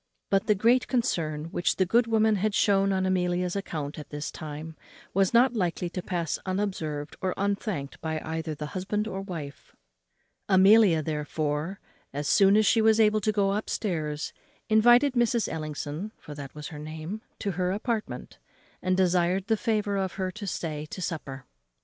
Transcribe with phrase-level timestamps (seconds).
[0.31, 4.31] But the great concern which the good woman had shewn on Amelia's account at this
[4.31, 4.75] time,
[5.13, 9.75] was not likely to pass unobserved or unthanked either by the husband or wife.
[10.49, 11.79] Amelia, therefore,
[12.13, 14.33] as soon as she was able to go up stairs,
[14.69, 15.47] invited Mrs.
[15.47, 18.39] Ellison (for that was her name) to her apartment,
[18.81, 21.45] and desired the favour of her to stay to supper.